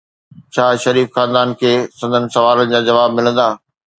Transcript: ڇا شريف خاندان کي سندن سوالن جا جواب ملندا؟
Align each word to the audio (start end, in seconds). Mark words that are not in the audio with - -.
ڇا 0.53 0.67
شريف 0.83 1.09
خاندان 1.15 1.49
کي 1.59 1.71
سندن 1.99 2.25
سوالن 2.33 2.67
جا 2.71 2.79
جواب 2.87 3.09
ملندا؟ 3.17 3.47